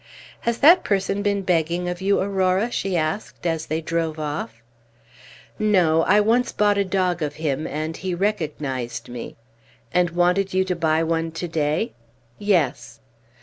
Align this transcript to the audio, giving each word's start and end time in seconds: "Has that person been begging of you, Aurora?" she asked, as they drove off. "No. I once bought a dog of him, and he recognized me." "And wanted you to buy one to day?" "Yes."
"Has 0.39 0.57
that 0.61 0.83
person 0.83 1.21
been 1.21 1.43
begging 1.43 1.87
of 1.87 2.01
you, 2.01 2.19
Aurora?" 2.21 2.71
she 2.71 2.97
asked, 2.97 3.45
as 3.45 3.67
they 3.67 3.81
drove 3.81 4.17
off. 4.17 4.63
"No. 5.59 6.01
I 6.01 6.19
once 6.19 6.51
bought 6.51 6.79
a 6.79 6.83
dog 6.83 7.21
of 7.21 7.35
him, 7.35 7.67
and 7.67 7.95
he 7.95 8.15
recognized 8.15 9.09
me." 9.09 9.35
"And 9.93 10.09
wanted 10.09 10.55
you 10.55 10.65
to 10.65 10.75
buy 10.75 11.03
one 11.03 11.29
to 11.33 11.47
day?" 11.47 11.93
"Yes." 12.39 12.99